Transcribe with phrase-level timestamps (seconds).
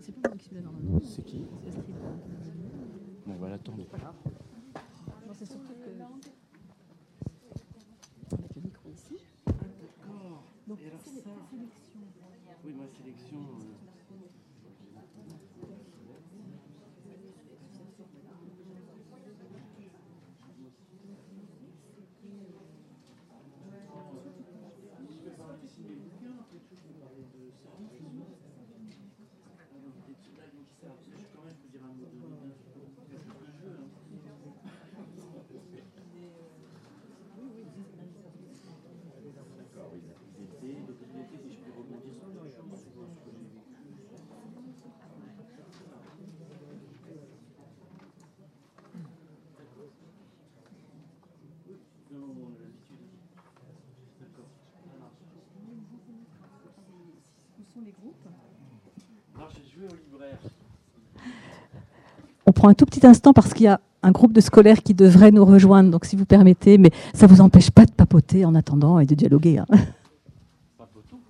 [0.00, 0.12] C'est
[1.24, 1.44] qui
[3.26, 3.72] Bon, voilà, attends.
[3.76, 5.90] Non, c'est surtout que.
[8.34, 9.16] Avec le micro ici.
[10.66, 12.00] Donc, Et alors c'est ça- la sélection.
[12.64, 13.38] Oui, ma sélection.
[13.38, 13.74] euh,
[39.58, 40.80] D'accord, oui, l'activité.
[40.86, 43.72] Donc, l'activité, si je peux rebondir sur quelque chose, sur ce que j'ai vécu.
[52.12, 53.08] Non, non, on a l'habitude.
[54.20, 54.50] D'accord.
[54.84, 55.20] ça marche.
[57.58, 58.26] Où sont les groupes
[59.36, 60.38] Alors, j'ai joué au libraire.
[62.46, 64.94] On prend un tout petit instant parce qu'il y a un groupe de scolaires qui
[64.94, 68.44] devrait nous rejoindre, donc si vous permettez, mais ça ne vous empêche pas de papoter
[68.44, 69.58] en attendant et de dialoguer.
[69.58, 69.66] hein.
[70.76, 71.20] Pas poteau.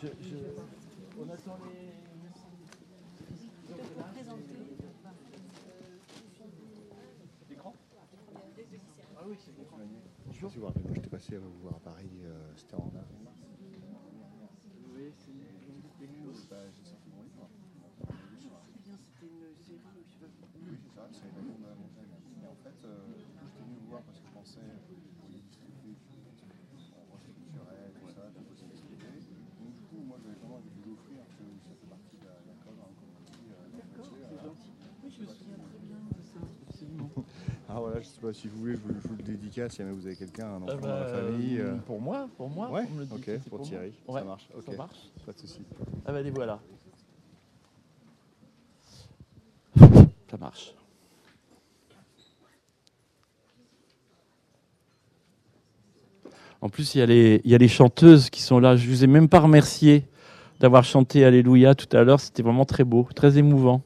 [0.00, 0.36] Je, je...
[1.18, 1.90] On attend les.
[7.50, 7.74] L'écran
[9.16, 9.78] Ah oui, c'est l'écran.
[10.32, 12.52] Je sais pas si vous vous rappelez, moi j'étais passé vous voir à Paris, euh,
[12.56, 13.28] c'était en avril.
[14.94, 15.40] Oui, c'est une.
[16.50, 17.48] Bah, j'ai sorti mon livre.
[18.84, 22.12] bien, c'était une Oui, c'est ça, c'est la cour de la montagne.
[22.42, 25.28] Et en fait, euh, du coup, j'étais venu vous voir parce que je pensais aux
[25.28, 25.96] difficultés
[26.94, 29.20] en recherche culturelle, tout ça, de idées.
[29.60, 32.16] Donc, du coup, moi j'avais vraiment envie de vous l'offrir parce que ça fait partie
[32.18, 33.48] de la, la com, hein, comme on dit.
[33.52, 34.42] Euh, D'accord, c'est voilà.
[34.48, 34.72] gentil.
[35.04, 36.40] Oui, je me souviens très bien de ça.
[36.68, 37.10] Absolument.
[37.68, 39.78] Ah voilà, je sais pas si vous voulez, je vous, je vous le dédicace si
[39.78, 41.60] jamais vous avez quelqu'un, un enfant Ah dans la bah, famille.
[41.60, 42.70] euh, Pour moi, pour moi.
[42.70, 43.60] Ouais, on me le dit ok, que c'est pour.
[43.62, 44.48] Thierry, Ouais, ça marche.
[44.54, 45.10] Ok, Ça marche.
[45.24, 45.62] pas de souci.
[46.04, 46.60] Ah bah les voilà.
[56.60, 58.74] En plus, il y, a les, il y a les chanteuses qui sont là.
[58.76, 60.08] Je vous ai même pas remercié
[60.60, 62.20] d'avoir chanté Alléluia tout à l'heure.
[62.20, 63.82] C'était vraiment très beau, très émouvant.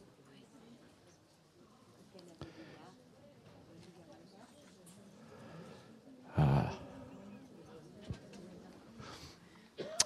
[6.37, 6.71] Ah.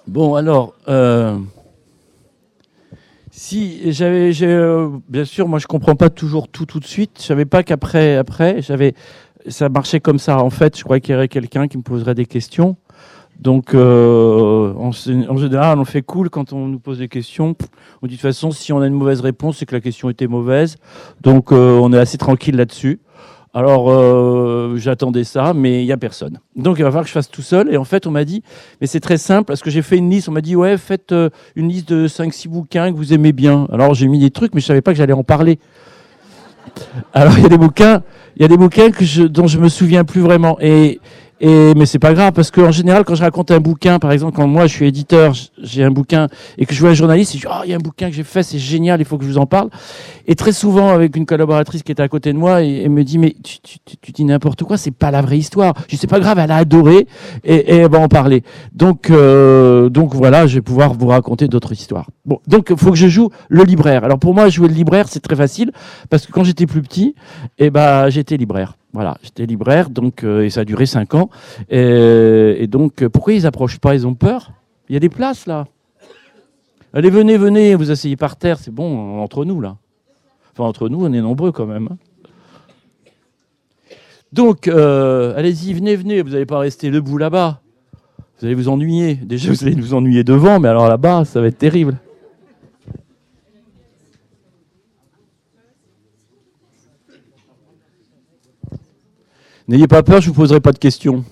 [0.07, 1.37] Bon, alors, euh,
[3.43, 7.17] si j'avais, euh, bien sûr, moi je comprends pas toujours tout tout de suite.
[7.19, 8.93] Je savais pas qu'après, après, j'avais,
[9.47, 10.41] ça marchait comme ça.
[10.41, 12.77] En fait, je croyais qu'il y aurait quelqu'un qui me poserait des questions.
[13.37, 17.53] Donc, euh, en, en général, on fait cool quand on nous pose des questions.
[18.01, 20.09] On dit de toute façon, si on a une mauvaise réponse, c'est que la question
[20.09, 20.77] était mauvaise.
[21.21, 23.01] Donc, euh, on est assez tranquille là-dessus.
[23.55, 26.39] Alors, euh, j'attendais ça, mais il n'y a personne.
[26.55, 27.71] Donc, il va falloir que je fasse tout seul.
[27.71, 28.41] Et en fait, on m'a dit,
[28.81, 30.27] mais c'est très simple, parce que j'ai fait une liste.
[30.27, 33.67] On m'a dit, ouais, faites euh, une liste de 5-6 bouquins que vous aimez bien.
[33.71, 35.59] Alors, j'ai mis des trucs, mais je savais pas que j'allais en parler.
[37.13, 38.01] Alors, il y a des bouquins,
[38.37, 40.57] il y a des bouquins que je, dont je me souviens plus vraiment.
[40.59, 40.99] Et,
[41.45, 44.33] et mais c'est pas grave, parce qu'en général, quand je raconte un bouquin, par exemple,
[44.33, 47.39] quand moi je suis éditeur, j'ai un bouquin et que je vois un journaliste, je
[47.39, 49.25] dis, oh, il y a un bouquin que j'ai fait, c'est génial, il faut que
[49.25, 49.69] je vous en parle.
[50.25, 53.17] Et très souvent, avec une collaboratrice qui était à côté de moi, elle me dit,
[53.17, 55.73] mais tu, tu, tu, dis n'importe quoi, c'est pas la vraie histoire.
[55.87, 57.07] Je dis, c'est pas grave, elle a adoré,
[57.43, 58.43] et, et elle va en parler.
[58.71, 62.09] Donc, euh, donc voilà, je vais pouvoir vous raconter d'autres histoires.
[62.25, 64.05] Bon, donc faut que je joue le libraire.
[64.05, 65.73] Alors pour moi, jouer le libraire, c'est très facile,
[66.09, 67.15] parce que quand j'étais plus petit,
[67.57, 68.77] eh ben, j'étais libraire.
[68.93, 71.31] Voilà, j'étais libraire, donc euh, et ça a duré cinq ans.
[71.69, 73.95] Et, et donc, euh, pourquoi ils approchent pas?
[73.95, 74.51] Ils ont peur?
[74.87, 75.65] Il y a des places là.
[76.93, 79.77] Allez, venez, venez, vous asseyez par terre, c'est bon, entre nous là.
[80.51, 81.89] Enfin, entre nous, on est nombreux quand même.
[81.91, 81.97] hein.
[84.31, 87.61] Donc, euh, allez-y, venez, venez, vous n'allez pas rester debout là-bas.
[88.39, 89.15] Vous allez vous ennuyer.
[89.15, 91.97] Déjà, vous allez vous ennuyer devant, mais alors là-bas, ça va être terrible.
[99.67, 101.23] N'ayez pas peur, je vous poserai pas de questions.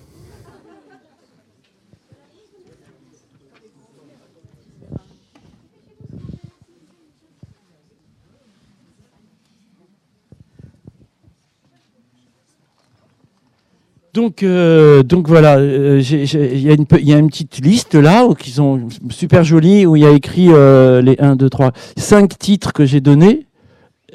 [14.14, 18.28] Donc, euh, donc voilà, euh, il y, a une y a une petite liste là,
[18.38, 22.38] qui sont super jolies, où il y a écrit euh, les 1, 2, 3, 5
[22.38, 23.46] titres que j'ai donnés.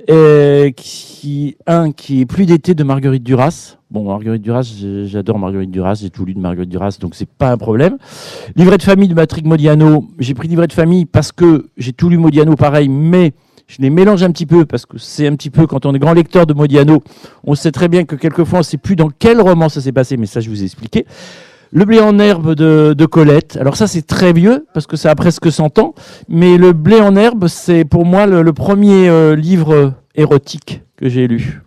[0.08, 3.78] Et qui, un qui est Plus d'été de Marguerite Duras.
[3.92, 4.74] Bon, Marguerite Duras,
[5.06, 7.98] j'adore Marguerite Duras, j'ai tout lu de Marguerite Duras, donc c'est pas un problème.
[8.56, 10.06] Livret de famille de Patrick Modiano.
[10.20, 13.34] J'ai pris livret de famille parce que j'ai tout lu Modiano pareil, mais
[13.68, 16.00] je les mélange un petit peu parce que c'est un petit peu quand on est
[16.00, 17.04] grand lecteur de Modiano,
[17.44, 20.16] on sait très bien que quelquefois on sait plus dans quel roman ça s'est passé,
[20.16, 21.06] mais ça je vous ai expliqué.
[21.72, 23.58] Le blé en herbe de, Colette.
[23.60, 25.96] Alors ça, c'est très vieux, parce que ça a presque 100 ans.
[26.30, 31.10] Mais le blé en herbe, c'est pour moi le, le premier euh, livre érotique que
[31.10, 31.62] j'ai lu.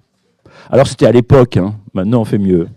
[0.70, 1.75] Alors c'était à l'époque, hein.
[1.94, 2.69] maintenant on fait mieux.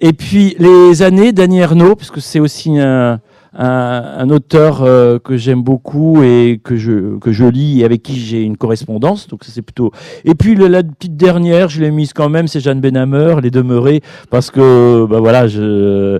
[0.00, 3.20] Et puis les années d'Annie Ernaux, parce que c'est aussi un,
[3.58, 8.18] un, auteur euh, que j'aime beaucoup et que je, que je lis et avec qui
[8.18, 9.28] j'ai une correspondance.
[9.28, 9.90] Donc c'est plutôt.
[10.24, 14.00] Et puis la petite dernière, je l'ai mise quand même, c'est Jeanne Benhammer, Les Demeurés,
[14.30, 16.18] parce que bah voilà, euh,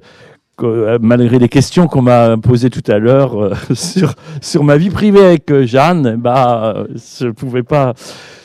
[1.00, 5.25] malgré les questions qu'on m'a posées tout à l'heure euh, sur sur ma vie privée
[5.25, 7.94] avec euh, Jeanne, bah euh, je pouvais pas.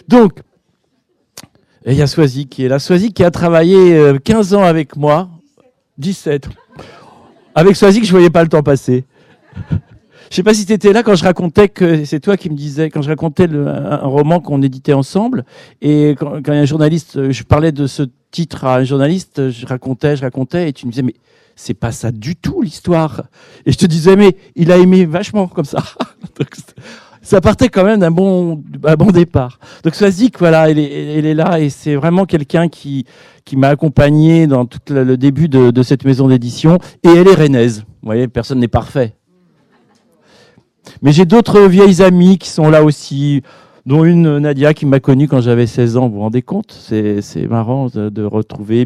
[0.08, 0.34] Donc
[1.86, 2.80] et il y a Swazik qui est là.
[2.80, 5.30] Swazik qui a travaillé euh, 15 ans avec moi,
[5.98, 6.48] 17.
[7.56, 9.06] Avec Swazik, je voyais pas le temps passer.
[10.30, 12.56] Je sais pas si tu étais là quand je racontais que c'est toi qui me
[12.56, 15.46] disais quand je racontais un, roman qu'on éditait ensemble
[15.80, 18.02] et quand, quand un journaliste, euh, je parlais de ce
[18.32, 21.14] titre à un journaliste, je racontais, je racontais et tu me disais mais
[21.56, 23.26] c'est pas ça du tout l'histoire.
[23.68, 25.84] Et je te disais mais il a aimé vachement comme ça.
[26.40, 26.50] Donc,
[27.22, 29.60] ça partait quand même d'un bon, bon départ.
[29.84, 33.06] Donc Swazik, voilà, elle est, elle est là et c'est vraiment quelqu'un qui,
[33.46, 36.78] qui m'a accompagné dans tout le, début de, cette maison d'édition.
[37.04, 37.80] Et elle est rennaise.
[38.02, 39.16] Vous voyez, personne n'est parfait.
[41.02, 43.42] Mais j'ai d'autres vieilles amies qui sont là aussi,
[43.86, 46.08] dont une Nadia qui m'a connue quand j'avais 16 ans.
[46.08, 46.72] Vous vous rendez compte?
[46.72, 48.82] C'est marrant de, retrouver.
[48.82, 48.86] Et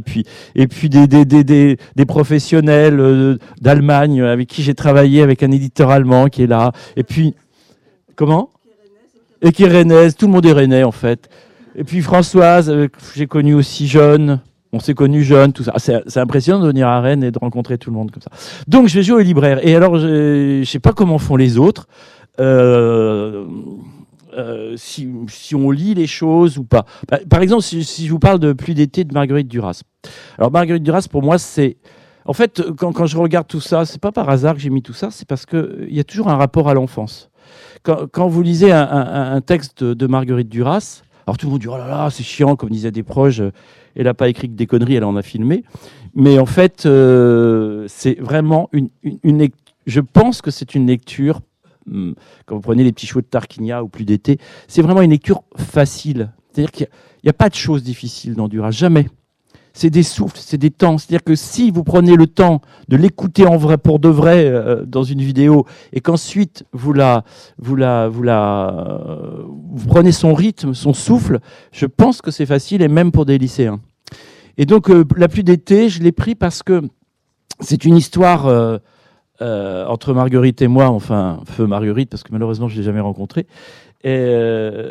[0.68, 6.44] puis, des, des professionnels euh, d'Allemagne avec qui j'ai travaillé, avec un éditeur allemand qui
[6.44, 6.72] est là.
[6.96, 7.36] Et puis,
[8.16, 8.50] comment?
[9.42, 10.16] Et qui est rennaise.
[10.16, 11.30] Tout le monde est rennais en fait.
[11.78, 14.42] Et puis Françoise, euh, j'ai connue aussi jeune.
[14.74, 15.72] On s'est connus jeunes, tout ça.
[15.76, 18.32] Ah, C'est impressionnant de venir à Rennes et de rencontrer tout le monde comme ça.
[18.68, 19.66] Donc je vais jouer au libraire.
[19.66, 21.88] Et alors, je, je sais pas comment font les autres.
[22.40, 23.46] Euh,
[24.38, 26.86] euh, si, on lit les choses ou pas.
[27.10, 29.82] Bah, Par exemple, si, je vous parle de Pluie d'été de Marguerite Duras.
[30.38, 31.78] Alors Marguerite Duras, pour moi, c'est
[32.26, 34.94] en fait quand, je regarde tout ça, c'est pas par hasard que j'ai mis tout
[34.94, 37.32] ça, c'est parce que euh, y a toujours un rapport à l'enfance.
[37.84, 41.88] Quand, vous lisez un, texte de Marguerite Duras, alors tout le monde dit oh là
[41.88, 43.42] là, c'est chiant, comme disaient des proches.
[43.42, 43.52] euh,
[43.98, 45.66] Elle n'a pas écrit que des conneries, elle en a filmé.
[46.16, 48.90] Mais en fait, euh, c'est vraiment une,
[49.86, 51.42] Je pense que c'est une lecture.
[51.92, 52.16] hum,
[52.46, 54.40] Quand vous prenez les petits chevaux de Tarquinia ou plus d'été,
[54.70, 56.32] c'est vraiment une lecture facile.
[56.52, 56.88] C'est-à-dire qu'il
[57.26, 59.08] n'y a, pas de choses difficiles dans Duras, jamais.
[59.80, 60.98] C'est des souffles, c'est des temps.
[60.98, 64.84] C'est-à-dire que si vous prenez le temps de l'écouter en vrai, pour de vrai, euh,
[64.88, 67.24] dans une vidéo, et qu'ensuite vous la,
[67.60, 71.42] vous la, vous la, vous prenez son rythme, son souffle,
[71.72, 73.80] je pense que c'est facile, et même pour des lycéens.
[74.58, 76.82] Et donc, euh, la pluie d'été, je l'ai pris parce que
[77.60, 78.80] c'est une histoire euh,
[79.40, 83.46] entre Marguerite et moi, enfin, feu Marguerite, parce que malheureusement, je ne l'ai jamais rencontrée.
[84.04, 84.28] Et,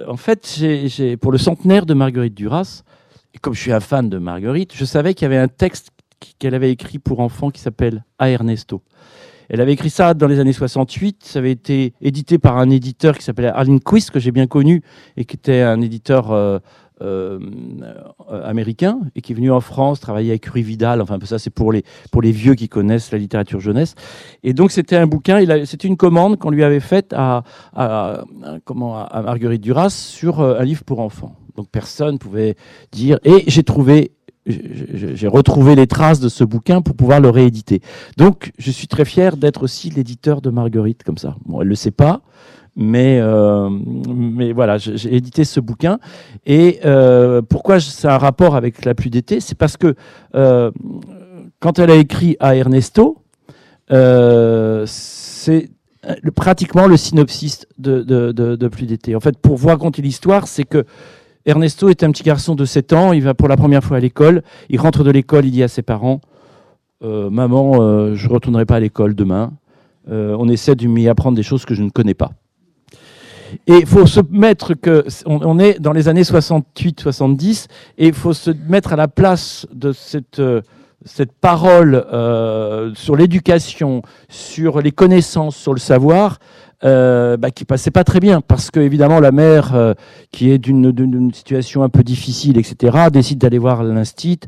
[0.06, 0.64] en fait,
[1.20, 2.84] pour le centenaire de Marguerite Duras,
[3.36, 5.90] et comme je suis un fan de Marguerite, je savais qu'il y avait un texte
[6.38, 8.80] qu'elle avait écrit pour enfants qui s'appelle A Ernesto.
[9.50, 11.22] Elle avait écrit ça dans les années 68.
[11.22, 14.82] Ça avait été édité par un éditeur qui s'appelait Arlene Quist, que j'ai bien connu,
[15.18, 16.58] et qui était un éditeur euh,
[17.02, 17.38] euh,
[18.30, 21.02] euh, américain, et qui est venu en France travailler avec Rue Vidal.
[21.02, 23.94] Enfin, ça, c'est pour les, pour les vieux qui connaissent la littérature jeunesse.
[24.44, 28.24] Et donc, c'était un bouquin, c'était une commande qu'on lui avait faite à, à,
[28.64, 31.36] comment, à- Marguerite Duras sur un livre pour enfants.
[31.56, 32.56] Donc, personne pouvait
[32.92, 33.18] dire.
[33.24, 34.12] Et j'ai trouvé
[34.48, 37.80] j'ai retrouvé les traces de ce bouquin pour pouvoir le rééditer.
[38.16, 41.36] Donc, je suis très fier d'être aussi l'éditeur de Marguerite comme ça.
[41.46, 42.22] Bon, elle le sait pas,
[42.76, 43.68] mais euh,
[44.54, 45.98] voilà, j'ai édité ce bouquin.
[46.44, 49.40] Et euh, pourquoi c'est un rapport avec la pluie d'été?
[49.40, 49.94] C'est parce que
[50.34, 50.70] euh,
[51.58, 53.22] quand elle a écrit à Ernesto,
[54.86, 55.70] c'est
[56.36, 59.16] pratiquement le synopsis de, de, de, de pluie d'été.
[59.16, 60.84] En fait, pour vous raconter l'histoire, c'est que
[61.46, 64.00] Ernesto est un petit garçon de 7 ans, il va pour la première fois à
[64.00, 66.20] l'école, il rentre de l'école, il dit à ses parents,
[67.04, 69.52] euh, maman, euh, je ne retournerai pas à l'école demain,
[70.08, 72.30] Euh, on essaie de m'y apprendre des choses que je ne connais pas.
[73.66, 77.66] Et il faut se mettre que, on, est dans les années 68-70,
[77.98, 80.40] et il faut se mettre à la place de cette,
[81.04, 82.06] cette parole
[82.94, 86.38] sur l'éducation, sur les connaissances, sur le savoir,
[86.84, 89.94] euh, bah, qui passait pas très bien parce que évidemment la mère euh,
[90.30, 94.40] qui est d'une situation un peu difficile etc décide d'aller voir l'instit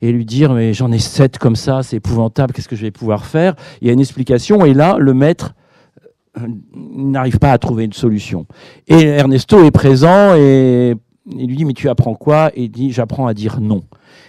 [0.00, 2.90] et lui dire mais j'en ai sept comme ça c'est épouvantable qu'est-ce que je vais
[2.90, 3.54] pouvoir faire?
[3.82, 5.52] Il y a une explication et là le maître
[6.38, 8.46] euh, n'arrive pas à trouver une solution.
[8.88, 10.94] Et Ernesto est présent et
[11.36, 12.50] il lui dit mais tu apprends quoi?
[12.54, 13.82] Et il dit j'apprends à dire non.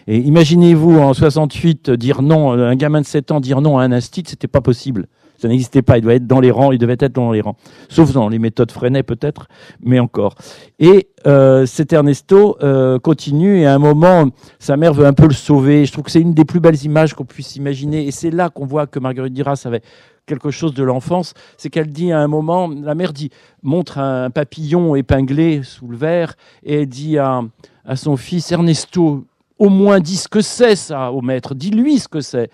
[0.07, 3.93] Et imaginez-vous en 68 dire non un gamin de 7 ans dire non à un
[3.93, 5.07] instit c'était pas possible
[5.37, 5.97] Ça n'existait pas.
[5.97, 6.71] Il doit être dans les rangs.
[6.71, 7.57] Il devait être dans les rangs.
[7.89, 9.47] Sauf dans les méthodes Freinet peut-être,
[9.81, 10.35] mais encore.
[10.79, 15.27] Et euh, cet Ernesto euh, continue et à un moment, sa mère veut un peu
[15.27, 15.85] le sauver.
[15.85, 18.05] Je trouve que c'est une des plus belles images qu'on puisse imaginer.
[18.05, 19.81] Et c'est là qu'on voit que Marguerite Duras avait
[20.25, 21.33] quelque chose de l'enfance.
[21.57, 23.29] C'est qu'elle dit à un moment, la mère dit,
[23.63, 27.41] montre un papillon épinglé sous le verre et elle dit à,
[27.85, 29.25] à son fils Ernesto,
[29.57, 32.49] au moins dis ce que c'est ça au maître, dis-lui ce que c'est.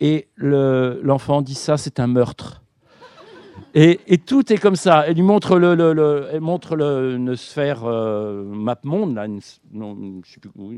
[0.00, 2.59] Et le- l'enfant dit ça, c'est un meurtre.
[3.74, 5.04] Et, tout est comme ça.
[5.06, 9.40] Elle lui montre, une sphère euh, map monde, là, une-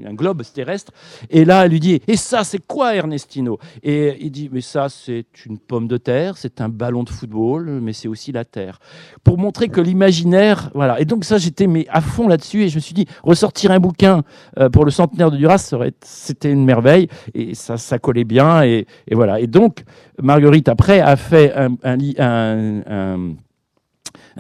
[0.07, 0.93] un globe terrestre.
[1.31, 3.59] Et là, elle lui dit Et ça, c'est quoi, Ernestino?
[3.83, 7.81] Et il dit Mais ça, c'est une pomme de terre, c'est un ballon de football,
[7.83, 8.79] mais c'est aussi la terre.
[9.25, 10.71] Pour montrer que l'imaginaire.
[10.75, 11.01] Voilà.
[11.01, 12.65] Et donc, ça, j'étais à fond là-dessus.
[12.65, 14.23] Et je me suis dit Ressortir un bouquin
[14.59, 17.09] euh, pour le centenaire de Duras, c'était une merveille.
[17.35, 18.63] Et ça, ça collait bien.
[18.63, 19.41] Et voilà.
[19.41, 19.85] Et donc,
[20.23, 21.69] Marguerite, après, a fait un,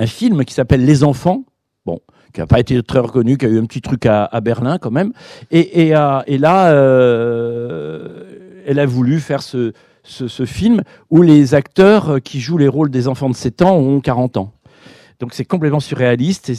[0.06, 1.44] film qui s'appelle Les Enfants.
[1.84, 2.00] Bon,
[2.32, 4.90] qui n'a pas été très reconnu, qui a eu un petit truc à, Berlin quand
[4.90, 5.12] même.
[5.50, 8.24] Et, là, euh,
[8.66, 9.72] elle a voulu faire ce,
[10.46, 14.36] film où les acteurs qui jouent les rôles des enfants de 7 ans ont 40
[14.36, 14.52] ans.
[15.22, 16.56] Donc c'est complètement surréaliste et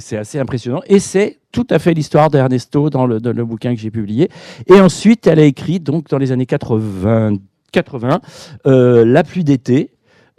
[0.00, 0.80] c'est- assez impressionnant.
[0.86, 4.30] Et c'est tout à fait l'histoire d'Ernesto dans le, dans le bouquin que j'ai publié.
[4.68, 7.34] Et ensuite, elle a écrit, donc dans les années 80,
[7.72, 8.20] 80
[8.66, 9.90] euh, La pluie d'été,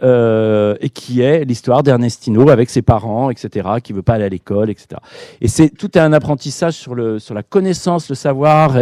[0.04, 4.30] euh, et qui est l'histoire d'Ernestino avec ses parents, etc., qui veut pas aller à
[4.30, 5.02] l'école, etc.
[5.42, 8.78] Et c'est tout un apprentissage sur, le, sur la connaissance, le savoir.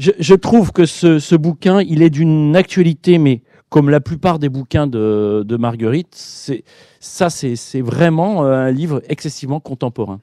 [0.00, 4.48] Je, trouve que ce, ce bouquin, il est d'une actualité, mais comme la plupart des
[4.48, 6.64] bouquins de, de Marguerite, c'est
[6.98, 10.20] ça, c'est c'est vraiment euh, un livre excessivement contemporain.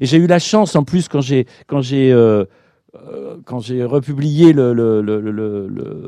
[0.00, 2.14] Et j'ai eu la chance, en plus, quand j'ai quand j'ai
[3.44, 4.54] quand j'ai republié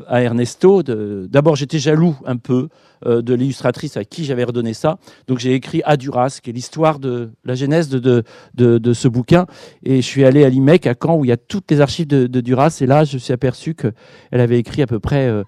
[0.07, 2.69] à Ernesto, d'abord j'étais jaloux un peu
[3.05, 4.97] euh, de l'illustratrice à qui j'avais redonné ça.
[5.27, 8.23] Donc j'ai écrit à Duras, qui est l'histoire de la genèse de,
[8.55, 9.45] de, ce bouquin.
[9.83, 12.07] Et je suis allé à l'IMEC à Caen où il y a toutes les archives
[12.07, 12.77] de, Duras.
[12.81, 13.93] Et là, je me suis aperçu qu'elle
[14.31, 15.43] avait écrit à peu près euh,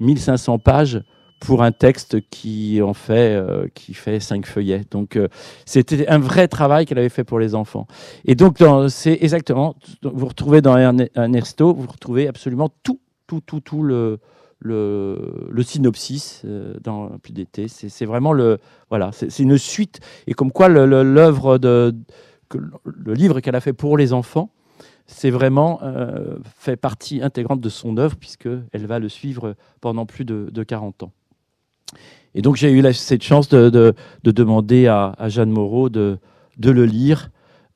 [0.00, 1.00] 1500 pages
[1.40, 4.82] pour un texte qui en fait euh, qui fait cinq feuillets.
[4.90, 5.28] Donc euh,
[5.66, 7.86] c'était un vrai travail qu'elle avait fait pour les enfants.
[8.26, 13.60] Et donc c'est exactement vous retrouvez dans Erne- Ernesto, vous retrouvez absolument tout tout tout
[13.60, 14.18] tout le
[14.62, 17.68] le, le synopsis euh, dans Plus d'été.
[17.68, 18.58] C'est vraiment le
[18.90, 21.94] voilà, c'est une suite et comme quoi l'œuvre de
[22.54, 24.50] le- livre qu'elle a fait pour les enfants
[25.06, 30.06] c'est vraiment euh, fait partie intégrante de son œuvre puisque elle va le suivre pendant
[30.06, 31.12] plus de, de 40 ans.
[32.34, 33.94] Et donc j'ai eu cette chance de, de-
[34.24, 36.18] de demander à, Jeanne Moreau de
[36.70, 37.30] le lire.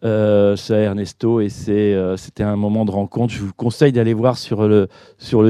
[0.04, 3.32] Euh, c'est Ernesto et euh, c'était un moment de rencontre.
[3.32, 4.88] Je vous conseille d'aller voir sur le,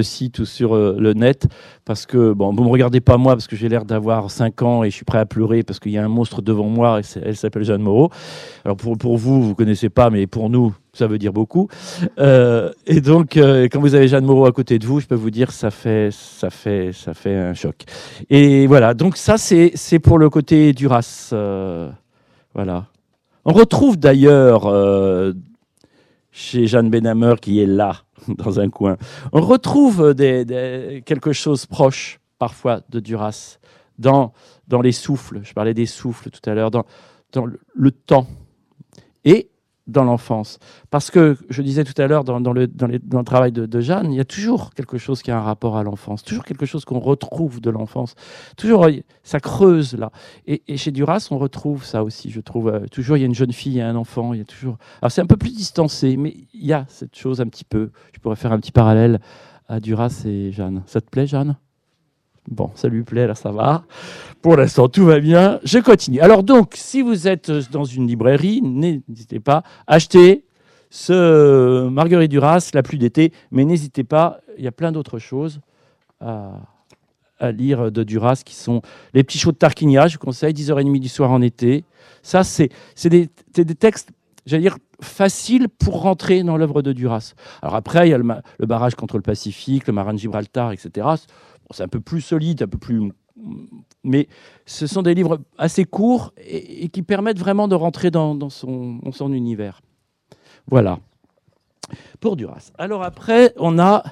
[0.02, 1.46] site ou sur euh, le net
[1.84, 4.62] parce que, bon, vous ne me regardez pas moi parce que j'ai l'air d'avoir 5
[4.62, 7.00] ans et je suis prêt à pleurer parce qu'il y a un monstre devant moi
[7.00, 8.10] et elle s'appelle Jeanne Moreau.
[8.64, 11.68] Alors pour, vous, vous connaissez pas, mais pour nous, ça veut dire beaucoup.
[12.18, 15.30] Euh, et donc, quand vous avez Jeanne Moreau à côté de vous, je peux vous
[15.30, 17.82] dire, ça fait, ça fait, ça fait un choc.
[18.30, 21.30] Et voilà, donc ça, c'est, c'est pour le côté Duras.
[21.32, 21.90] euh,
[22.54, 22.86] voilà.
[23.44, 25.32] On retrouve d'ailleurs euh,
[26.30, 28.96] chez Jeanne Benhammer, qui est là, dans un coin,
[29.32, 33.58] on retrouve des- quelque chose proche, parfois, de Duras,
[33.98, 34.32] dans,
[34.82, 35.40] les souffles.
[35.44, 36.84] Je parlais des souffles tout à l'heure, dans,
[37.32, 38.26] dans le, le temps.
[39.24, 39.50] Et
[39.86, 40.58] dans l'enfance.
[40.90, 44.12] Parce que, je disais tout à l'heure, dans, le, dans, dans le travail de, Jeanne,
[44.12, 46.84] il y a toujours quelque chose qui a un rapport à l'enfance, toujours quelque chose
[46.84, 48.14] qu'on retrouve de l'enfance.
[48.56, 48.86] Toujours,
[49.22, 50.10] ça creuse là.
[50.46, 52.68] Et, et chez Duras, on retrouve ça aussi, je trouve.
[52.68, 54.42] Euh, toujours, il y a une jeune fille, il y a un enfant, il y
[54.42, 54.78] a toujours.
[55.02, 57.90] Alors, c'est un peu plus distancé, mais il y a cette chose un petit peu.
[58.12, 59.20] Je pourrais faire un petit parallèle
[59.68, 60.82] à Duras et Jeanne.
[60.86, 61.56] Ça te plaît, Jeanne?
[62.48, 63.84] Bon, ça lui plaît, là, ça va.
[64.42, 65.60] Pour l'instant, tout va bien.
[65.64, 66.20] Je continue.
[66.20, 70.44] Alors donc, si vous êtes dans une librairie, n'hésitez pas, achetez
[70.90, 75.60] ce Marguerite Duras, La pluie d'été, mais n'hésitez pas, il y a plein d'autres choses
[76.20, 76.60] à,
[77.40, 78.80] lire de Duras qui sont
[79.12, 81.84] Les petits shows de Tarquinia, je vous conseille, 10h30 du soir en été.
[82.22, 82.70] Ça, c'est
[83.04, 84.10] des, des textes,
[84.46, 87.34] j'allais dire, faciles pour rentrer dans l'œuvre de Duras.
[87.60, 88.24] Alors après, il y a le,
[88.58, 91.06] le barrage contre le Pacifique, le marin de Gibraltar, etc.
[91.70, 93.10] C'est un peu plus solide, un peu plus
[94.04, 94.28] mais
[94.66, 99.80] ce sont des livres assez courts et, qui permettent vraiment de rentrer dans, son, univers.
[100.68, 101.00] Voilà.
[102.20, 102.70] Pour Duras.
[102.78, 104.02] Alors après, on a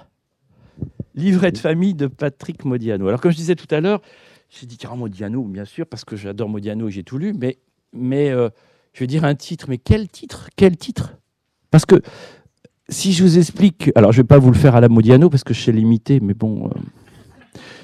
[1.15, 3.07] Livret de famille de Patrick Modiano.
[3.07, 4.01] Alors comme je disais tout à l'heure,
[4.49, 7.35] j'ai dit tiens, Modiano, bien sûr, parce que j'adore Modiano et j'ai tout lu,
[7.93, 8.49] mais, euh,
[8.95, 9.67] je vais dire un titre.
[9.69, 10.49] Mais quel titre?
[10.57, 11.17] Quel titre?
[11.71, 12.01] Parce que
[12.89, 15.31] si je vous explique, alors je ne vais pas vous le faire à la Modiano
[15.31, 16.67] parce que je sais l'imiter, mais bon.
[16.67, 16.81] euh,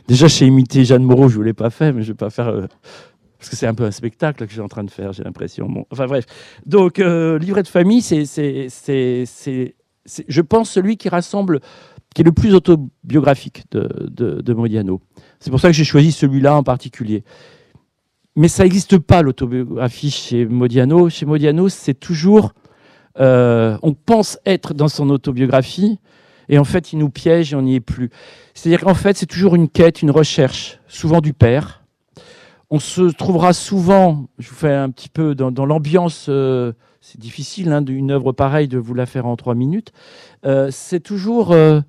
[0.08, 2.48] Déjà, j'ai imité Jeanne Moreau, je ne l'ai pas fait, mais je vais pas faire.
[2.48, 2.66] euh,
[3.38, 5.86] parce que c'est un peu un spectacle que suis en train de faire, j'ai l'impression.
[5.92, 6.24] Enfin bref.
[6.66, 8.24] Donc, euh, livret de famille, c'est,
[10.28, 11.60] je pense, celui qui rassemble,
[12.14, 15.00] qui est le plus autobiographique de Modiano.
[15.38, 17.22] C'est pour ça que j'ai choisi celui-là en particulier.
[18.34, 21.08] Mais ça n'existe pas, l'autobiographie chez Modiano.
[21.10, 22.54] Chez Modiano, c'est toujours.
[23.20, 25.98] euh, on pense être dans son autobiographie,
[26.48, 28.10] et en fait, il nous piège et on n'y est plus.
[28.54, 31.84] C'est-à-dire qu'en fait, c'est toujours une quête, une recherche, souvent du père.
[32.70, 37.72] On se trouvera souvent, je vous fais un petit peu dans, l'ambiance, euh, c'est difficile
[37.72, 39.92] hein, d'une œuvre pareille de vous la faire en trois minutes.
[40.44, 41.52] Euh, c'est toujours.
[41.52, 41.80] euh,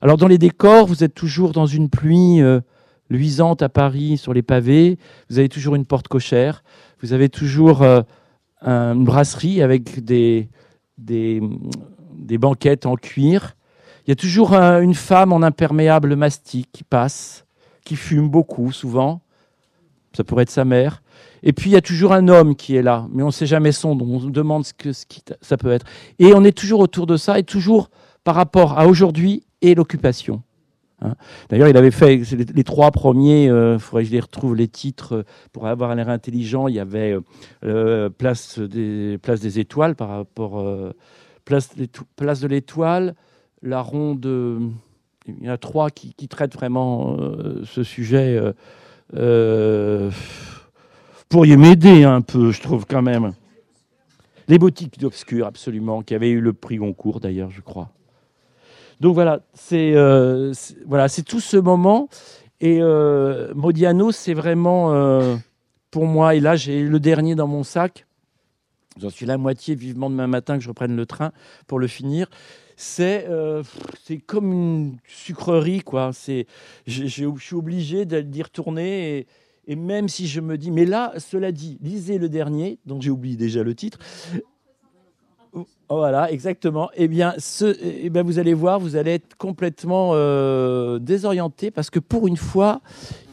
[0.00, 2.40] alors, dans les décors, vous êtes toujours dans une pluie
[3.08, 4.98] luisante à Paris sur les pavés.
[5.30, 6.62] Vous avez toujours une porte cochère.
[7.02, 8.04] Vous avez toujours un-
[8.94, 10.48] une brasserie avec des,
[10.98, 11.40] des,
[12.14, 13.55] des banquettes en cuir.
[14.06, 17.44] Il y a toujours euh, une femme en imperméable mastic qui passe,
[17.84, 19.20] qui fume beaucoup souvent.
[20.12, 21.02] Ça pourrait être sa mère.
[21.42, 23.46] Et puis il y a toujours un homme qui est là, mais on ne sait
[23.46, 24.06] jamais son nom.
[24.06, 24.90] On se demande ce que
[25.40, 25.86] ça peut être.
[26.18, 27.90] Et on est toujours autour de ça et toujours
[28.22, 30.42] par rapport à aujourd'hui et l'occupation.
[31.02, 31.14] hein.
[31.48, 33.46] D'ailleurs, il avait fait les, trois premiers.
[33.46, 35.22] Il faudrait que je les retrouve les titres euh,
[35.52, 36.68] pour avoir l'air intelligent.
[36.68, 37.20] Il y avait euh,
[37.64, 40.92] euh, place des étoiles par rapport euh,
[41.44, 43.14] place de l'étoile,
[43.62, 44.26] la ronde.
[44.26, 44.60] euh,
[45.28, 48.36] il y en a trois qui, traitent vraiment euh, ce sujet.
[48.36, 48.52] euh,
[49.14, 50.10] euh,
[51.28, 53.32] pourriez m'aider un peu, je trouve quand même.
[54.48, 57.90] Les boutiques d'obscur, absolument, qui avaient eu le prix Goncourt d'ailleurs, je crois.
[59.00, 59.92] Donc voilà, c'est
[60.86, 62.08] voilà, c'est tout ce moment.
[62.60, 62.80] Et
[63.54, 65.36] Modiano, c'est vraiment
[65.90, 66.36] pour moi.
[66.36, 68.06] Et là, j'ai le dernier dans mon sac.
[68.98, 71.32] J'en suis la moitié vivement demain matin que je reprenne le train
[71.66, 72.28] pour le finir.
[72.76, 73.62] C'est euh,
[74.04, 76.10] c'est comme une sucrerie, quoi.
[76.86, 79.18] Je suis obligé d'y retourner.
[79.18, 79.26] Et,
[79.66, 83.10] et même si je me dis, mais là, cela dit, lisez le dernier, donc j'ai
[83.10, 83.98] oublié déjà le titre.
[85.88, 86.90] Voilà, exactement.
[86.96, 87.34] Eh bien,
[87.80, 92.36] eh bien, vous allez voir, vous allez être complètement euh, désorienté parce que pour une
[92.36, 92.80] fois,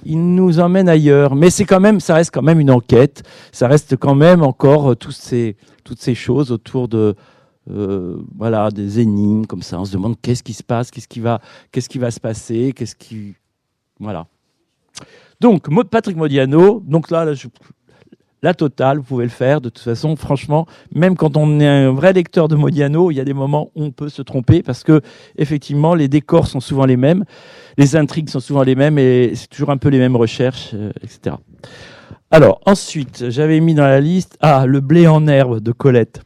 [0.05, 1.35] il nous emmène ailleurs.
[1.35, 3.23] Mais c'est quand même, ça reste quand même une enquête.
[3.51, 7.15] Ça reste quand même encore euh, tous ces, toutes ces choses autour de,
[7.69, 9.79] euh, voilà, des énigmes comme ça.
[9.79, 12.73] On se demande qu'est-ce qui se passe, qu'est-ce qui va, qu'est-ce qui va se passer,
[12.75, 13.35] qu'est-ce qui,
[13.99, 14.27] voilà.
[15.39, 16.81] Donc, Patrick Modiano.
[16.85, 17.25] Donc là,
[18.43, 19.61] la totale, vous pouvez le faire.
[19.61, 23.19] De toute façon, franchement, même quand on est un vrai lecteur de Modiano, il y
[23.19, 25.01] a des moments où on peut se tromper parce que
[25.37, 27.23] effectivement, les décors sont souvent les mêmes,
[27.77, 30.91] les intrigues sont souvent les mêmes et c'est toujours un peu les mêmes recherches, euh,
[31.01, 31.37] etc.
[32.29, 36.21] Alors ensuite, j'avais mis dans la liste ah le blé en herbe de Colette.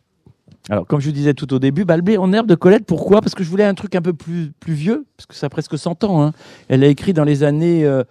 [0.70, 2.86] Alors comme je vous disais tout au début, bah, le blé en herbe de Colette,
[2.86, 3.22] pourquoi?
[3.22, 5.50] Parce que je voulais un truc un peu plus plus vieux, parce que ça a
[5.50, 6.22] presque 100 ans.
[6.24, 6.34] hein.
[6.68, 8.04] Elle a écrit dans les années euh,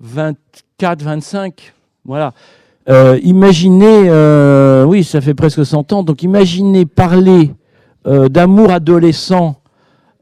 [0.00, 1.72] 24, 25,
[2.04, 2.34] voilà.
[2.88, 7.54] Euh, imaginez, euh, oui, ça fait presque 100 ans, donc imaginez parler
[8.06, 9.56] euh, d'amour adolescent.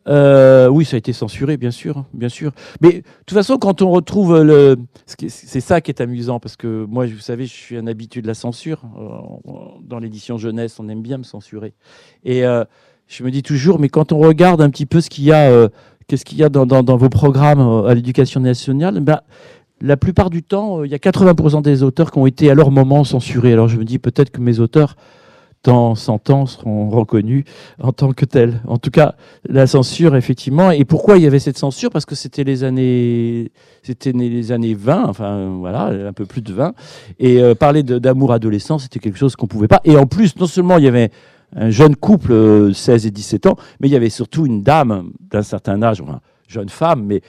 [0.07, 2.53] Euh, oui, ça a été censuré, bien sûr, bien sûr.
[2.81, 6.85] Mais de toute façon, quand on retrouve le, c'est ça qui est amusant, parce que
[6.88, 8.83] moi, vous savez, je suis un habitué de la censure.
[8.99, 9.51] Euh,
[9.83, 11.73] Dans l'édition jeunesse, on aime bien me censurer.
[12.25, 12.64] Et euh,
[13.07, 15.49] je me dis toujours, mais quand on regarde un petit peu ce qu'il y a,
[15.51, 15.69] euh,
[16.07, 19.21] qu'est-ce qu'il y a dans, dans- vos programmes euh, à l'éducation nationale, ben,
[19.81, 22.71] la plupart du temps, il y a 80% des auteurs qui ont été à leur
[22.71, 23.53] moment censurés.
[23.53, 24.97] Alors je me dis peut-être que mes auteurs,
[25.64, 27.44] dans 100 ans, seront reconnus
[27.83, 28.61] en tant que tels.
[28.66, 29.14] En tout cas,
[29.48, 30.70] la censure, effectivement.
[30.70, 31.90] Et pourquoi il y avait cette censure?
[31.90, 33.50] Parce que c'était les années,
[33.83, 36.74] c'était les années 20, enfin voilà, un peu plus de 20.
[37.18, 39.81] Et euh, parler d'amour adolescent, c'était quelque chose qu'on pouvait pas.
[39.85, 41.11] Et en plus, non seulement il y avait
[41.57, 45.12] un jeune couple, euh, 16 et 17 ans, mais il y avait surtout une dame
[45.31, 47.22] d'un certain âge, enfin, jeune femme, mais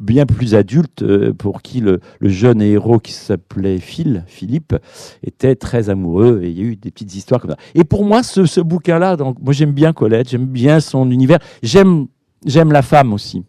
[0.00, 4.74] bien plus adulte, euh, pour qui le, jeune héros qui s'appelait Phil, Philippe,
[5.22, 6.40] était très amoureux.
[6.42, 7.56] Et il y a eu des petites histoires comme ça.
[7.74, 11.38] Et pour moi, ce, ce bouquin-là, donc moi j'aime bien Colette, j'aime bien son univers,
[11.62, 12.06] j'aime
[12.44, 13.44] j'aime la femme aussi.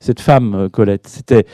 [0.00, 1.44] Cette femme, euh, Colette, c'était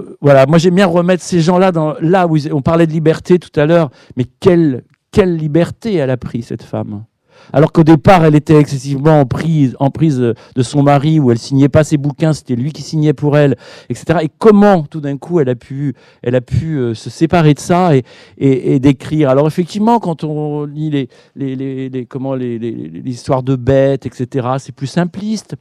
[0.00, 3.38] euh, voilà, moi j'aime bien remettre ces gens-là dans là où on parlait de liberté
[3.38, 7.04] tout à l'heure, mais quelle quelle liberté elle a pris cette femme.
[7.52, 11.38] Alors qu'au départ, elle était excessivement en prise, en prise de son mari, où elle
[11.38, 13.56] signait pas ses bouquins, c'était lui qui signait pour elle,
[13.88, 14.20] etc.
[14.22, 17.60] Et comment, tout d'un coup, elle a pu, elle a pu euh, se séparer de
[17.60, 17.92] ça
[18.38, 19.30] et, d'écrire?
[19.30, 24.74] Alors effectivement, quand on lit les, les, les, comment les, l'histoire de bêtes, etc., c'est
[24.74, 25.56] plus simpliste.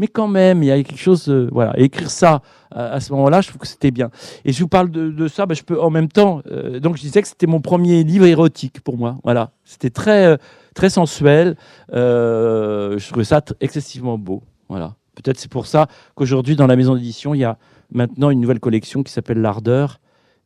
[0.00, 3.40] Mais quand même, il y a quelque chose, euh, voilà, écrire ça à, ce moment-là,
[3.40, 4.10] je trouve que c'était bien.
[4.44, 6.42] Et je vous parle de, ça, ben, je peux en même temps.
[6.50, 9.18] euh, donc je disais que c'était mon premier livre érotique pour moi.
[9.24, 10.38] Voilà, c'était très,
[10.78, 11.56] très sensuel.
[11.92, 14.44] Euh, je trouvais ça excessivement beau.
[14.68, 14.94] Voilà.
[15.16, 17.58] Peut-être c'est pour ça qu'aujourd'hui, dans la maison d'édition, il y a
[17.90, 20.00] maintenant une nouvelle collection qui s'appelle L'Ardeur,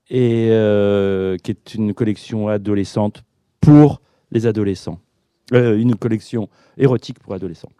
[0.08, 3.24] et euh, qui est une collection adolescente
[3.60, 4.98] pour les adolescents.
[5.52, 7.72] Euh, une collection érotique pour adolescents.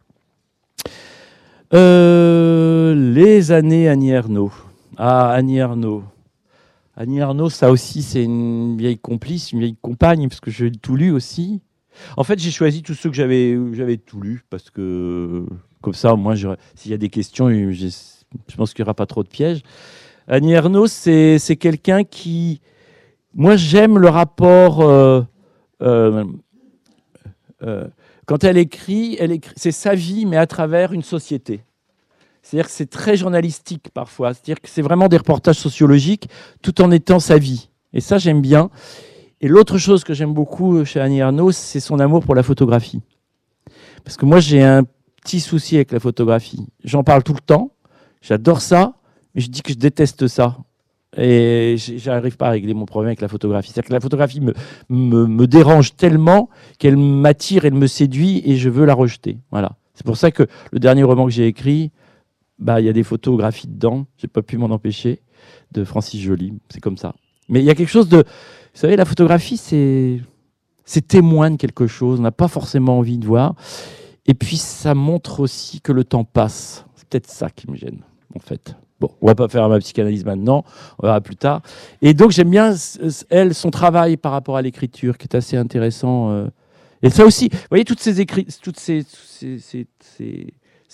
[1.73, 4.53] Les années Annie Ernaux.
[4.99, 6.05] Ah, Annie Ernaux.
[6.99, 10.97] Annie Ernaux, ça aussi, c'est une vieille complice, une vieille compagne, parce que j'ai tout
[10.97, 11.63] lu aussi.
[12.17, 15.45] En fait, j'ai choisi tous ceux que j'avais, j'avais tout lu, parce que
[15.81, 16.35] comme ça, moi,
[16.75, 19.63] s'il y a des questions, je pense qu'il n'y aura pas trop de pièges.
[20.29, 22.61] Annie Ernaux, c'est, quelqu'un qui.
[23.35, 24.81] Moi, j'aime le rapport.
[24.81, 25.23] Euh,
[25.83, 26.25] euh,
[27.63, 27.87] euh,
[28.27, 31.65] quand elle écrit, elle écrit, c'est sa vie, mais à travers une société.
[32.43, 34.35] C'est-à-dire que c'est très journalistique parfois.
[34.35, 36.29] C'est-à-dire que c'est vraiment des reportages sociologiques
[36.61, 37.69] tout en étant sa vie.
[37.93, 38.71] Et ça, j'aime bien.
[39.43, 43.01] Et l'autre chose que j'aime beaucoup chez Annie Arnaud, c'est son amour pour la photographie.
[44.05, 44.85] Parce que moi, j'ai un
[45.23, 46.69] petit souci avec la photographie.
[46.85, 47.73] J'en parle tout le temps.
[48.21, 48.95] J'adore ça,
[49.35, 50.59] mais je dis que je déteste ça.
[51.17, 53.73] Et j'arrive pas à régler mon problème avec la photographie.
[53.73, 54.55] C'est-à-dire que la photographie me,
[54.89, 59.39] me, me dérange tellement qu'elle m'attire, elle me séduit et je veux la rejeter.
[59.51, 59.73] Voilà.
[59.95, 61.91] C'est pour ça que le dernier roman que j'ai écrit,
[62.61, 64.07] bah, il y a des photographies dedans.
[64.17, 65.21] J'ai pas pu m'en empêcher.
[65.73, 66.53] De Francis Joly.
[66.69, 67.15] C'est comme ça.
[67.49, 68.25] Mais il y a quelque chose de.
[68.75, 70.21] Vous savez, la photographie, c'est.
[70.85, 72.19] C'est témoin de quelque chose.
[72.19, 73.55] On n'a pas forcément envie de voir.
[74.27, 76.85] Et puis, ça montre aussi que le temps passe.
[76.97, 78.01] C'est peut-être ça qui me gêne,
[78.35, 78.75] en fait.
[79.03, 80.65] Bon, on va pas faire ma psychanalyse maintenant,
[81.01, 81.61] on verra plus tard.
[82.03, 82.73] Et donc j'aime bien
[83.31, 86.31] elle son travail par rapport à l'écriture, qui est assez intéressant.
[86.31, 86.47] Euh.
[87.03, 88.15] Et ça aussi, vous voyez toutes ces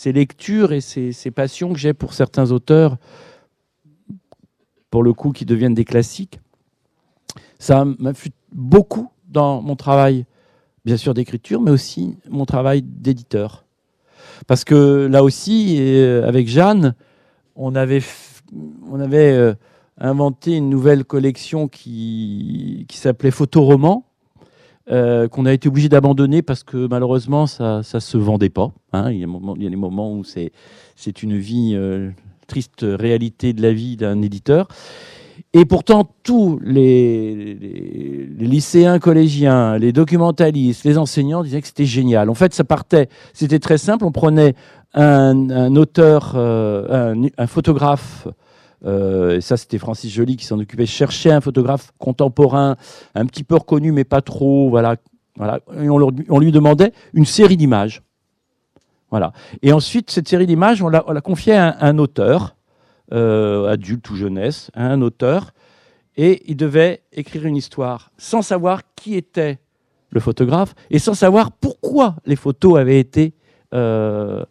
[0.07, 2.97] lectures et ces, passions que j'ai pour certains auteurs,
[4.91, 6.41] pour le coup, qui deviennent des classiques,
[7.59, 10.25] ça m'influe beaucoup dans mon travail,
[10.85, 13.65] bien sûr, d'écriture, mais aussi mon travail d'éditeur.
[14.47, 16.95] Parce que là aussi, euh, avec Jeanne,
[17.57, 18.03] on avait,
[19.13, 19.55] euh,
[19.99, 24.05] inventé une nouvelle collection qui, s'appelait Photoroman,
[24.91, 28.73] euh, qu'on a été obligé d'abandonner parce que malheureusement ça ne se vendait pas.
[28.93, 29.11] Hein.
[29.11, 30.51] Il, y a des moments où c'est,
[30.97, 32.11] c'est une vie, euh,
[32.47, 34.67] triste réalité de la vie d'un éditeur.
[35.55, 37.55] Et pourtant, tous les,
[38.39, 42.29] lycéens, collégiens, les documentalistes, les enseignants disaient que c'était génial.
[42.29, 44.05] En fait, ça partait, c'était très simple.
[44.05, 44.55] On prenait
[44.95, 48.29] un, auteur, euh, un, photographe
[48.85, 50.87] euh, et ça, c'était Francis Joly qui s'en occupait.
[50.87, 52.77] Chercher un photographe contemporain,
[53.15, 54.71] un petit peu reconnu, mais pas trop.
[54.71, 54.97] Voilà.
[55.37, 55.61] voilà.
[55.81, 58.03] Et on, lui demandait une série d'images.
[59.11, 59.33] Voilà.
[59.63, 62.57] Et ensuite, cette série d'images, on l'a confiée à un, auteur,
[63.11, 65.53] adulte ou jeunesse, à un auteur,
[66.17, 69.59] et il devait écrire une histoire sans savoir qui était
[70.11, 73.35] le photographe et sans savoir pourquoi les photos avaient été
[73.73, 74.45] euh,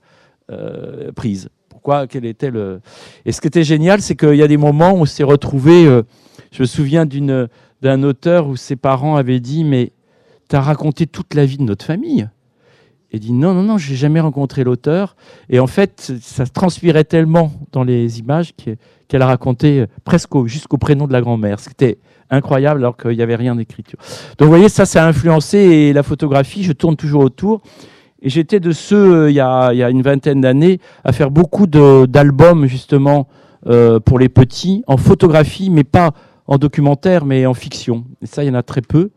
[0.50, 1.50] euh, prises
[2.10, 2.82] quel était le.
[3.26, 5.86] Et ce qui était génial, c'est qu'il y a des moments où on s'est retrouvé.
[5.86, 6.04] Euh,
[6.52, 9.92] je me souviens d'un auteur où ses parents avaient dit mais
[10.50, 12.28] tu as raconté toute la vie de notre famille.
[13.12, 15.16] Et dit non non non, j'ai jamais rencontré l'auteur.
[15.50, 18.54] Et en fait, ça transpirait tellement dans les images
[19.08, 21.60] qu'elle a raconté presque jusqu'au prénom de la grand-mère.
[21.60, 24.00] C'était incroyable alors qu'il n'y avait rien d'écriture.
[24.38, 26.64] Donc vous voyez, ça, ça a influencé la photographie.
[26.64, 27.62] Je tourne toujours autour.
[28.22, 31.12] Et j'étais de ceux, euh, il y, a, il y, a, une vingtaine d'années, à
[31.14, 33.28] faire beaucoup d'albums justement
[33.68, 36.12] euh, pour les petits, en photographie, mais pas
[36.48, 38.06] en documentaire, mais en fiction.
[38.22, 39.12] Et ça, il y en a très peu.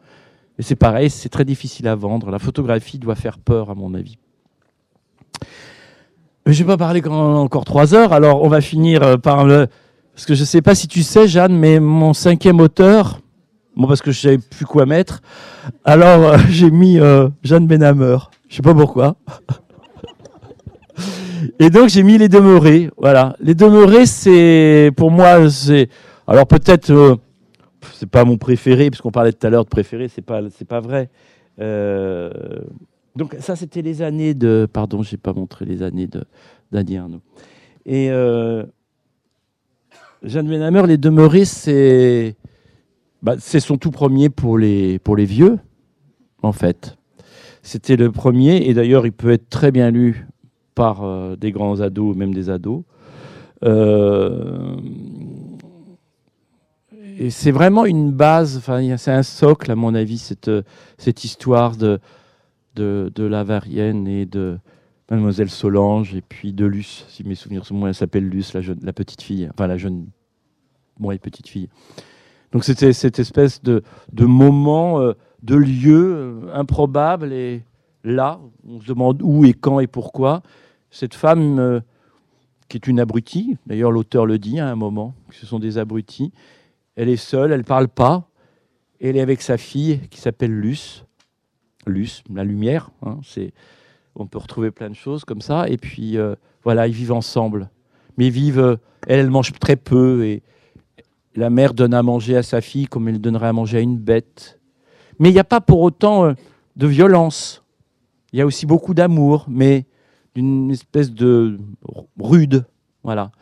[0.60, 2.30] Et c'est pareil, c'est très difficile à vendre.
[2.30, 4.18] La photographie doit faire peur, à mon avis.
[6.44, 9.68] Mais je vais pas parler encore trois heures, alors on va finir euh, par le...
[10.14, 13.20] Parce que je ne sais pas si tu sais, Jeanne, mais mon cinquième auteur,
[13.74, 15.22] bon, parce que je savais plus quoi mettre,
[15.86, 16.98] alors j'ai mis
[17.42, 18.18] Jeanne Benhammer.
[18.50, 19.16] Je sais pas pourquoi.
[21.58, 22.90] Et donc j'ai mis les demeurés.
[22.98, 25.88] Voilà, les demeurés, c'est pour moi, c'est
[26.26, 27.16] alors peut-être euh,
[27.94, 30.80] c'est pas mon préféré puisqu'on parlait tout à l'heure de préféré, c'est pas c'est pas
[30.80, 31.10] vrai.
[31.60, 32.30] Euh,
[33.16, 36.24] donc ça c'était les années de pardon, j'ai pas montré les années de
[36.72, 37.20] Arnaud.
[37.86, 38.64] Et euh,
[40.22, 42.36] Jeanne les demeurés, c'est
[43.22, 45.58] bah, c'est son tout premier pour les pour les vieux
[46.42, 46.96] en fait.
[47.62, 50.26] C'était le premier, et d'ailleurs, il peut être très bien lu
[50.74, 52.82] par euh, des grands ados, même des ados.
[53.64, 54.76] Euh,
[57.20, 58.60] et c'est vraiment une base,
[58.96, 60.50] c'est un socle, à mon avis, cette,
[60.98, 62.00] cette histoire de,
[62.74, 64.58] de, de la Varienne et de
[65.10, 68.60] Mademoiselle Solange, et puis de Luce, si mes souvenirs sont bons, elle s'appelle Luce, la,
[68.60, 70.06] jeune, petite fille, enfin la jeune,
[70.98, 71.68] moi, petite fille.
[72.52, 75.00] Donc c'était cette espèce de, moment.
[75.00, 77.62] Euh, de lieux euh, improbables et
[78.04, 80.42] là, on se demande où et quand et pourquoi.
[80.90, 81.80] Cette femme, euh,
[82.68, 83.56] qui est une abrutie.
[83.66, 86.32] D'ailleurs, l'auteur le dit à un moment, que ce sont des abrutis.
[87.00, 88.28] Elle est seule, elle ne parle pas.
[89.00, 91.06] Elle est avec sa fille qui s'appelle Luce.
[91.86, 92.90] Luce, la lumière.
[93.00, 93.20] hein,
[94.14, 95.66] on peut retrouver plein de choses comme ça.
[95.70, 97.70] Et puis, euh, voilà, ils vivent ensemble.
[98.18, 100.26] Mais ils vivent, euh, elle, elle mange très peu.
[100.26, 100.42] Et
[101.34, 103.96] la mère donne à manger à sa fille comme elle donnerait à manger à une
[103.96, 104.60] bête.
[105.18, 106.34] Mais il n'y a pas pour autant euh,
[106.76, 107.64] de violence.
[108.34, 109.86] Il y a aussi beaucoup d'amour, mais
[110.34, 111.56] d'une espèce de
[112.18, 112.66] rude.
[113.02, 113.32] Voilà.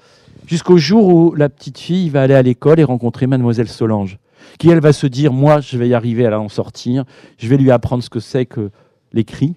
[0.46, 4.18] Jusqu'au jour où la petite fille va aller à l'école et rencontrer mademoiselle Solange,
[4.58, 7.04] qui elle va se dire moi je vais y arriver à en sortir,
[7.36, 8.70] je vais lui apprendre ce que c'est que
[9.12, 9.54] l'écrit,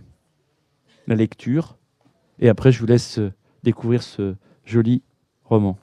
[1.07, 1.77] la lecture,
[2.39, 3.31] et après je vous laisse euh,
[3.63, 5.01] découvrir ce joli
[5.45, 5.77] roman.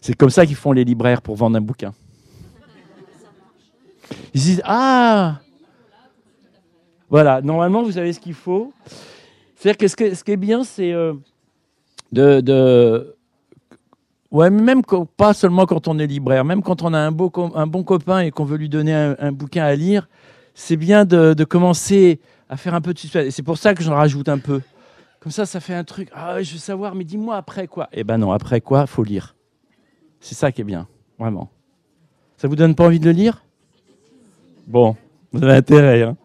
[0.00, 1.92] C'est comme ça qu'ils font les libraires pour vendre un bouquin.
[4.32, 5.40] Ils se disent ah
[7.10, 8.72] voilà, normalement vous avez ce qu'il faut.
[9.54, 11.14] C'est-à-dire que ce, que ce qui est bien, c'est euh,
[12.12, 13.14] de, de-
[14.30, 14.82] Ouais, même
[15.16, 18.18] pas seulement quand on est libraire, même quand on a un, beau, un bon copain
[18.18, 20.08] et qu'on veut lui donner un, bouquin à lire,
[20.54, 23.26] c'est bien de, commencer à faire un peu de suspense.
[23.26, 24.60] Et c'est pour ça que j'en rajoute un peu.
[25.20, 26.08] Comme ça, ça fait un truc.
[26.12, 29.36] Ah, je veux savoir, mais dis-moi après quoi Eh ben non, après quoi, faut lire.
[30.18, 31.48] C'est ça qui est bien, vraiment.
[32.36, 33.44] Ça vous donne pas envie de le lire?
[34.66, 34.96] Bon,
[35.32, 36.02] vous avez intérêt.
[36.02, 36.16] hein.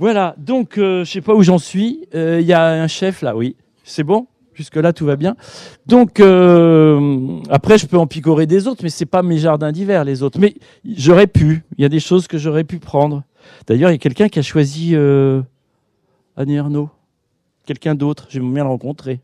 [0.00, 2.08] Voilà, donc euh, je sais pas où j'en suis.
[2.16, 3.54] Euh, Il y a un chef là, oui.
[3.84, 4.26] C'est bon?
[4.58, 5.36] Jusque-là, tout va bien.
[5.86, 10.02] Donc, euh, après, je peux en picorer des autres, mais c'est pas mes jardins d'hiver,
[10.02, 10.40] les autres.
[10.40, 11.62] Mais j'aurais pu.
[11.76, 13.22] Il y a des choses que j'aurais pu prendre.
[13.68, 15.42] D'ailleurs, il y a quelqu'un qui a choisi euh,
[16.36, 16.58] Annie.
[17.66, 18.26] Quelqu'un d'autre.
[18.30, 19.20] J'aimerais bien le rencontrer.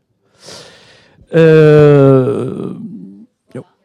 [1.35, 2.71] Euh,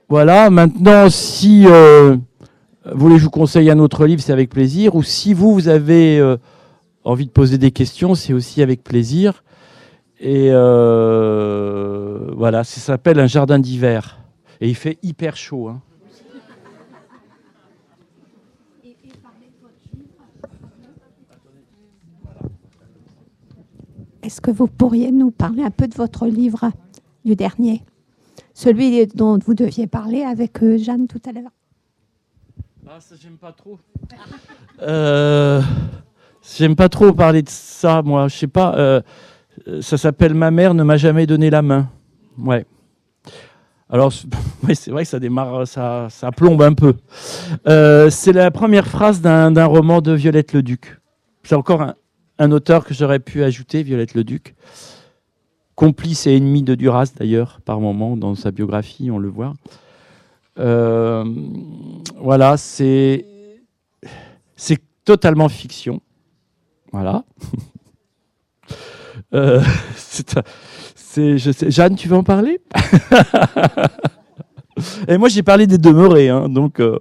[0.09, 0.51] voilà.
[0.51, 2.15] Maintenant, si euh,
[2.85, 4.95] vous voulez, je vous conseille un autre livre, c'est avec plaisir.
[4.95, 6.23] Ou si vous, avez
[7.03, 9.43] envie de poser des questions, c'est aussi avec plaisir.
[10.23, 14.19] Et euh, voilà, ça s'appelle Un jardin d'hiver.
[14.61, 15.69] Et il fait hyper chaud.
[15.69, 15.81] hein.
[24.23, 26.71] Est-ce que vous pourriez nous parler un peu de votre livre
[27.25, 27.83] du dernier
[28.53, 31.51] Celui dont vous deviez parler avec euh, Jeanne tout à l'heure?
[32.87, 33.79] Ah, ça, j'aime pas trop.
[34.83, 35.63] Euh,
[36.57, 38.29] j'aime pas trop parler de ça, moi.
[38.29, 38.75] Je sais pas.
[38.77, 39.01] euh,
[39.81, 41.88] ça s'appelle Ma mère ne m'a jamais donné la main.
[42.38, 42.64] Ouais.
[43.90, 44.12] Alors,
[44.73, 46.94] c'est- vrai que ça démarre, ça, plombe un peu.
[47.66, 50.99] Euh, c'est la première phrase d'un roman de Violette Leduc.
[51.42, 51.83] C'est encore
[52.38, 54.55] un, auteur que j'aurais pu ajouter, Violette Leduc.
[55.75, 59.55] Complice et ennemi de Duras, d'ailleurs, par moment, dans sa biographie, on le voit.
[60.59, 61.25] Euh,
[62.18, 63.27] voilà, c'est
[65.05, 66.01] totalement fiction.
[66.92, 67.25] Voilà.
[69.35, 69.62] Euh,
[71.16, 72.61] Jeanne, tu veux en parler?
[75.09, 76.81] Et moi, j'ai parlé des demeurés, hein, donc.
[76.81, 76.99] euh,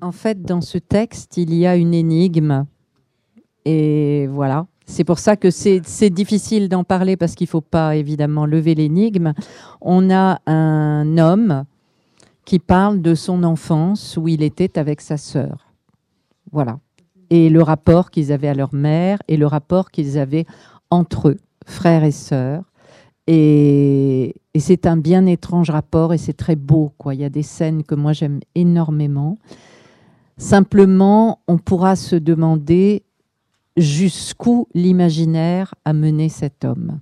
[0.00, 2.66] En fait, dans ce texte, il y a une énigme.
[3.64, 4.66] Et voilà.
[4.84, 8.44] C'est pour ça que c'est c'est difficile d'en parler parce qu'il ne faut pas évidemment
[8.44, 9.32] lever l'énigme.
[9.80, 11.64] On a un homme
[12.44, 15.68] qui parle de son enfance où il était avec sa sœur.
[16.50, 16.80] Voilà.
[17.34, 20.44] Et le rapport qu'ils avaient à leur mère et le rapport qu'ils avaient
[20.90, 22.70] entre eux, frères et sœurs.
[23.26, 26.92] Et, c'est un bien étrange rapport et c'est très beau.
[26.98, 27.14] Quoi.
[27.14, 29.38] Il y a des scènes que moi j'aime énormément.
[30.36, 33.02] Simplement, on pourra se demander
[33.78, 37.00] jusqu'où l'imaginaire a mené cet homme.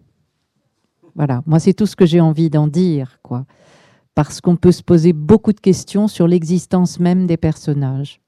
[1.17, 3.47] Voilà, moi c'est tout ce que j'ai envie d'en dire, quoi.
[4.15, 8.21] Parce qu'on peut se poser beaucoup de questions sur l'existence même des personnages.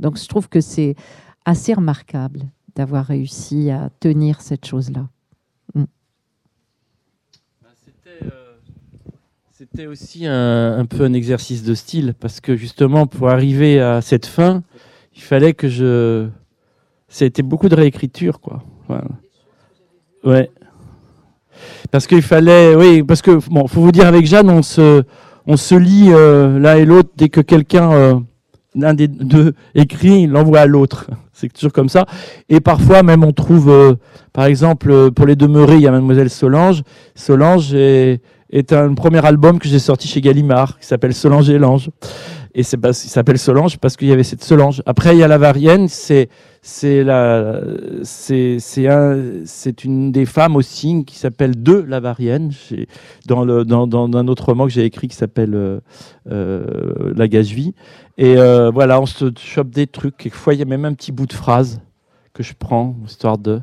[0.00, 0.96] Donc je trouve que c'est
[1.44, 2.40] assez remarquable
[2.74, 5.08] d'avoir réussi à tenir cette chose-là.
[7.84, 8.54] C'était, euh,
[9.50, 14.00] C'était aussi un, un peu un exercice de style parce que justement pour arriver à
[14.00, 14.62] cette fin,
[15.14, 16.28] il fallait que je.
[17.08, 18.62] C'était beaucoup de réécriture, quoi.
[18.88, 19.08] Voilà.
[20.24, 20.50] Ouais.
[21.90, 25.02] Parce qu'il fallait, oui, parce que bon, faut vous dire avec Jeanne, on se,
[25.46, 28.14] on se lit euh, l'un et l'autre dès que quelqu'un, euh,
[28.74, 31.10] l'un des deux écrit, il l'envoie à l'autre.
[31.32, 32.06] C'est toujours comme ça.
[32.48, 33.94] Et parfois même on trouve, euh,
[34.32, 36.82] par exemple, euh, pour les demeurés, il y a Mademoiselle Solange.
[37.14, 41.58] Solange est, est un premier album que j'ai sorti chez Gallimard qui s'appelle Solange et
[41.58, 41.90] l'ange.
[42.54, 44.82] Et c'est il s'appelle Solange parce qu'il y avait cette Solange.
[44.86, 46.28] Après, il y a la Varienne, c'est
[46.62, 47.60] c'est la
[48.02, 52.88] c'est c'est un c'est une des femmes aussi qui s'appelle De la Varienne J'ai-
[53.26, 55.80] dans le dans, dans un autre roman que j'ai écrit qui s'appelle euh,
[56.30, 57.26] euh, La.
[58.18, 60.16] Et euh, voilà, on se chope des trucs.
[60.18, 61.80] Quelquefois, il y a même un petit bout de phrase
[62.34, 63.60] que je prends, histoire de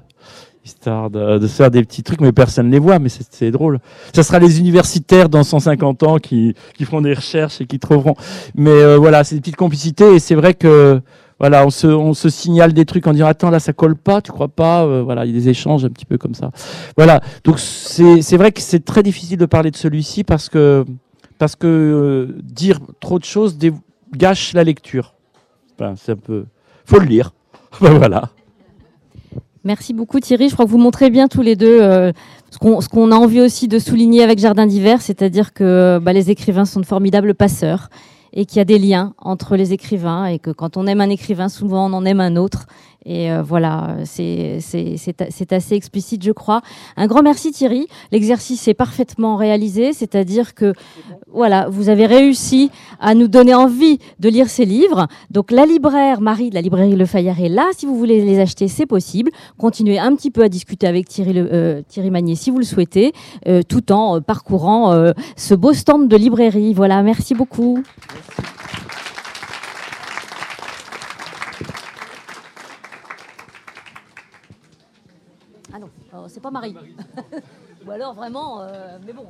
[1.10, 3.80] de, se faire des petits trucs, mais personne ne les voit, mais c'est drôle.
[4.13, 8.15] Ça sera les universitaires dans 150 ans qui, qui feront des recherches et qui trouveront.
[8.56, 11.01] Mais euh, voilà, c'est des petites complicités et c'est vrai que
[11.39, 14.21] voilà, on se, on se signale des trucs en disant attends là ça colle pas,
[14.21, 16.51] tu crois pas, Euh, voilà, il y a des échanges un petit peu comme ça.
[16.95, 20.86] Voilà, donc c'est vrai que c'est très difficile de parler de celui-ci parce que
[21.38, 23.58] parce que euh, dire trop de choses
[24.15, 25.13] gâche la lecture.
[25.75, 26.45] Enfin, c'est un peu,
[26.86, 27.34] faut le lire.
[27.82, 28.30] Ben voilà.
[29.67, 30.47] Merci beaucoup Thierry.
[30.47, 32.13] Je crois que vous montrez bien tous les deux euh,
[32.51, 36.63] ce qu'on a envie aussi de souligner avec Jardin d'hiver, c'est-à-dire que bah, les écrivains
[36.63, 37.89] sont de formidables passeurs
[38.32, 41.10] et qu'il y a des liens entre les écrivains et que quand on aime un
[41.10, 42.65] écrivain, souvent on en aime un autre.
[43.05, 44.60] Et euh, voilà, c'est
[45.51, 46.62] assez explicite, je crois.
[46.97, 47.88] Un grand merci Thierry.
[48.12, 50.73] L'exercice est parfaitement réalisé, c'est-à-dire que
[51.31, 55.07] voilà, vous avez réussi à nous donner envie de lire ces livres.
[55.31, 57.67] Donc la libraire Marie de la librairie Le Fayard est là.
[57.77, 59.31] Si vous voulez les acheter, c'est possible.
[59.57, 62.65] Continuez un petit peu à discuter avec Thierry, le, euh, Thierry Magnier si vous le
[62.65, 63.13] souhaitez,
[63.47, 64.77] euh, tout en parcourant
[65.36, 66.73] ce beau stand de librairie.
[66.73, 67.83] Voilà, merci beaucoup.
[76.27, 76.75] c'est pas Marie.
[77.85, 79.27] Ou alors vraiment, euh, mais bon.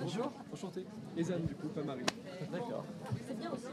[0.00, 0.86] Bonjour, enchanté.
[1.16, 2.04] Ezanne, du coup, pas Marie.
[2.52, 2.84] D'accord.
[3.26, 3.66] C'est bien aussi.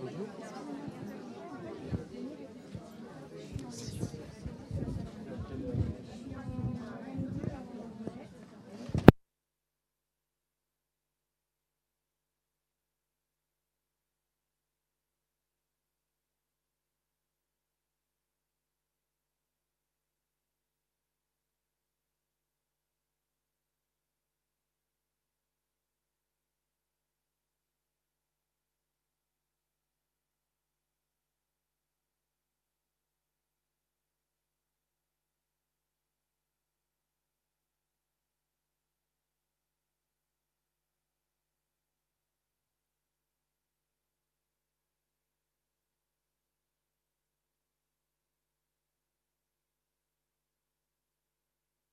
[0.00, 0.26] Bonjour.